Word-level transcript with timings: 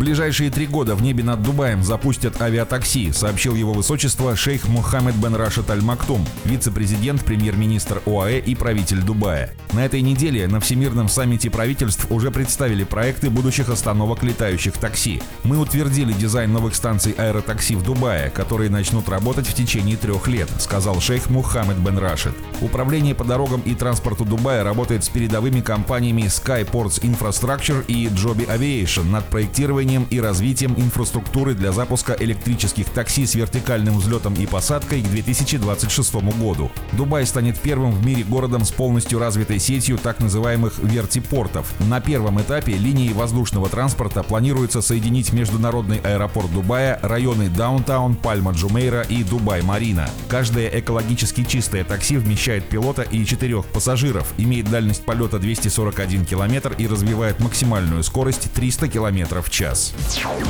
ближайшие 0.00 0.50
три 0.50 0.66
года 0.66 0.94
в 0.96 1.02
небе 1.02 1.22
над 1.22 1.42
Дубаем 1.42 1.84
запустят 1.84 2.40
авиатакси, 2.40 3.12
сообщил 3.12 3.54
его 3.54 3.74
высочество 3.74 4.34
шейх 4.34 4.66
Мухаммед 4.66 5.14
бен 5.16 5.34
Рашид 5.34 5.68
Аль 5.70 5.82
Мактум, 5.82 6.26
вице-президент, 6.46 7.22
премьер-министр 7.22 8.00
ОАЭ 8.06 8.38
и 8.40 8.54
правитель 8.54 9.02
Дубая. 9.02 9.52
На 9.74 9.84
этой 9.84 10.00
неделе 10.00 10.48
на 10.48 10.58
Всемирном 10.58 11.10
саммите 11.10 11.50
правительств 11.50 12.06
уже 12.08 12.30
представили 12.30 12.82
проекты 12.82 13.28
будущих 13.28 13.68
остановок 13.68 14.22
летающих 14.22 14.72
такси. 14.72 15.22
Мы 15.44 15.58
утвердили 15.58 16.14
дизайн 16.14 16.50
новых 16.50 16.74
станций 16.74 17.12
аэротакси 17.12 17.74
в 17.74 17.82
Дубае, 17.82 18.30
которые 18.30 18.70
начнут 18.70 19.06
работать 19.10 19.46
в 19.46 19.54
течение 19.54 19.98
трех 19.98 20.26
лет, 20.28 20.48
сказал 20.58 20.98
шейх 21.02 21.28
Мухаммед 21.28 21.76
бен 21.76 21.98
Рашид. 21.98 22.32
Управление 22.62 23.14
по 23.14 23.24
дорогам 23.24 23.60
и 23.60 23.74
транспорту 23.74 24.24
Дубая 24.24 24.64
работает 24.64 25.04
с 25.04 25.10
передовыми 25.10 25.60
компаниями 25.60 26.22
Skyports 26.22 27.02
Infrastructure 27.02 27.84
и 27.86 28.06
Joby 28.06 28.48
Aviation 28.48 29.04
над 29.04 29.26
проектированием 29.26 29.89
созданием 29.90 30.06
и 30.10 30.20
развитием 30.20 30.74
инфраструктуры 30.76 31.54
для 31.54 31.72
запуска 31.72 32.16
электрических 32.18 32.88
такси 32.90 33.26
с 33.26 33.34
вертикальным 33.34 33.98
взлетом 33.98 34.34
и 34.34 34.46
посадкой 34.46 35.02
к 35.02 35.08
2026 35.08 36.14
году. 36.38 36.70
Дубай 36.92 37.26
станет 37.26 37.58
первым 37.58 37.92
в 37.92 38.06
мире 38.06 38.22
городом 38.22 38.64
с 38.64 38.70
полностью 38.70 39.18
развитой 39.18 39.58
сетью 39.58 39.98
так 39.98 40.20
называемых 40.20 40.78
вертипортов. 40.78 41.72
На 41.80 42.00
первом 42.00 42.40
этапе 42.40 42.72
линии 42.72 43.12
воздушного 43.12 43.68
транспорта 43.68 44.22
планируется 44.22 44.80
соединить 44.80 45.32
международный 45.32 45.98
аэропорт 45.98 46.52
Дубая, 46.52 46.98
районы 47.02 47.48
Даунтаун, 47.48 48.14
Пальма 48.14 48.52
Джумейра 48.52 49.02
и 49.02 49.24
Дубай-Марина. 49.24 50.08
Каждое 50.28 50.68
экологически 50.68 51.44
чистое 51.44 51.84
такси 51.84 52.16
вмещает 52.16 52.68
пилота 52.68 53.02
и 53.02 53.24
четырех 53.24 53.66
пассажиров, 53.66 54.32
имеет 54.38 54.70
дальность 54.70 55.04
полета 55.04 55.38
241 55.38 56.26
км 56.26 56.74
и 56.78 56.86
развивает 56.86 57.40
максимальную 57.40 58.02
скорость 58.04 58.52
300 58.52 58.88
км 58.88 59.42
в 59.42 59.50
час 59.50 59.79
час. 59.80 60.40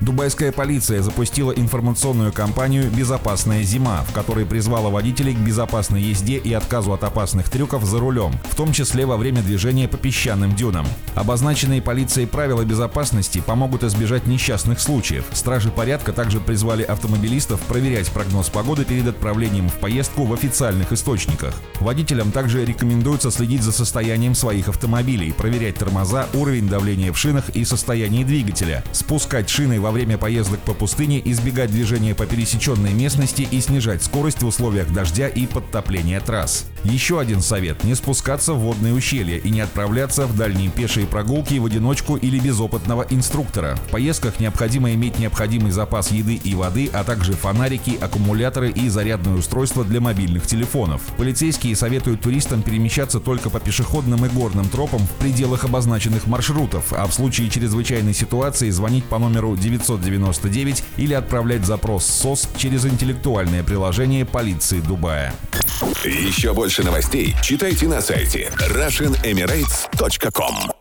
Дубайская 0.00 0.50
полиция 0.50 1.02
запустила 1.02 1.52
информационную 1.52 2.32
кампанию 2.32 2.90
«Безопасная 2.90 3.62
зима», 3.62 4.02
в 4.08 4.12
которой 4.12 4.46
призвала 4.46 4.90
водителей 4.90 5.34
к 5.34 5.38
безопасной 5.38 6.02
езде 6.02 6.38
и 6.38 6.52
отказу 6.52 6.92
от 6.92 7.04
опасных 7.04 7.48
трюков 7.50 7.84
за 7.84 7.98
рулем, 8.00 8.32
в 8.44 8.54
том 8.54 8.72
числе 8.72 9.06
во 9.06 9.16
время 9.16 9.42
движения 9.42 9.88
по 9.88 9.98
песчаным 9.98 10.56
дюнам. 10.56 10.86
Обозначенные 11.14 11.82
полицией 11.82 12.26
правила 12.26 12.64
безопасности 12.64 13.42
помогут 13.44 13.84
избежать 13.84 14.26
несчастных 14.26 14.80
случаев. 14.80 15.24
Стражи 15.32 15.70
порядка 15.70 16.12
также 16.12 16.40
призвали 16.40 16.82
автомобилистов 16.82 17.60
проверять 17.60 18.10
прогноз 18.10 18.48
погоды 18.48 18.84
перед 18.84 19.06
отправлением 19.06 19.68
в 19.68 19.74
поездку 19.74 20.24
в 20.24 20.32
официальных 20.32 20.92
источниках. 20.92 21.54
Водителям 21.80 22.32
также 22.32 22.64
рекомендуется 22.64 23.30
следить 23.30 23.62
за 23.62 23.72
состоянием 23.72 24.34
своих 24.34 24.68
автомобилей, 24.68 25.32
проверять 25.32 25.76
тормоза, 25.76 26.26
уровень 26.34 26.68
давления 26.68 27.12
в 27.12 27.18
шинах 27.18 27.50
и 27.50 27.64
состояние 27.64 28.24
двигателя, 28.24 28.84
спускать 28.92 29.48
шины 29.48 29.80
во 29.80 29.90
время 29.90 30.18
поездок 30.18 30.60
по 30.60 30.74
пустыне, 30.74 31.20
избегать 31.24 31.70
движения 31.70 32.14
по 32.14 32.26
пересеченной 32.26 32.92
местности 32.92 33.46
и 33.50 33.60
снижать 33.60 34.02
скорость 34.02 34.42
в 34.42 34.46
условиях 34.46 34.92
дождя 34.92 35.28
и 35.28 35.46
подтопления 35.46 36.20
трасс. 36.20 36.66
Еще 36.84 37.20
один 37.20 37.40
совет– 37.42 37.84
не 37.84 37.94
спускаться 37.94 38.54
в 38.54 38.60
водные 38.60 38.94
ущелья 38.94 39.38
и 39.38 39.50
не 39.50 39.60
отправляться 39.60 40.26
в 40.26 40.36
дальние 40.36 40.70
пешие 40.70 41.06
прогулки 41.10 41.58
в 41.58 41.66
одиночку 41.66 42.16
или 42.16 42.38
без 42.38 42.58
опытного 42.60 43.06
инструктора. 43.10 43.76
В 43.76 43.90
поездках 43.90 44.40
необходимо 44.40 44.92
иметь 44.94 45.18
необходимый 45.18 45.72
запас 45.72 46.10
еды 46.10 46.34
и 46.34 46.54
воды, 46.54 46.88
а 46.92 47.04
также 47.04 47.32
фонарики, 47.32 47.98
аккумуляторы 48.00 48.70
и 48.70 48.88
зарядное 48.88 49.34
устройство 49.34 49.84
для 49.84 50.00
мобильных 50.00 50.46
телефонов. 50.46 51.02
Полицейские 51.18 51.76
советуют 51.76 52.22
туристам 52.22 52.62
перемещаться 52.62 53.20
только 53.20 53.50
по 53.50 53.60
пешеходным 53.60 54.24
и 54.24 54.28
горным 54.28 54.68
тропам 54.68 55.00
в 55.00 55.10
пределах 55.16 55.64
обозначенных 55.64 56.26
маршрутов, 56.26 56.92
а 56.92 57.06
в 57.06 57.12
случае 57.12 57.50
чрезвычайной 57.50 58.14
ситуации 58.14 58.70
звонить 58.70 59.04
по 59.04 59.18
номеру 59.18 59.56
999 59.56 60.84
или 60.96 61.14
отправлять 61.14 61.66
запрос 61.66 62.06
СОС 62.06 62.48
через 62.56 62.86
интеллектуальное 62.86 63.64
приложение 63.64 64.24
полиции 64.24 64.80
Дубая. 64.80 65.34
Еще 66.04 66.54
больше 66.54 66.82
новостей 66.82 67.36
читайте 67.42 67.86
на 67.88 68.00
сайте 68.00 68.50
RussianEmirates.com 68.56 70.79